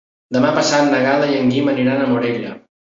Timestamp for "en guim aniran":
1.43-2.05